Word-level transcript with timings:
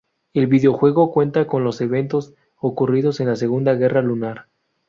El 0.33 0.47
videojuego 0.47 1.11
cuenta 1.11 1.43
los 1.59 1.79
eventos 1.79 2.33
ocurridos 2.57 3.19
en 3.19 3.27
la 3.27 3.35
Segunda 3.35 3.75
Guerra 3.75 4.01
Lunar. 4.01 4.47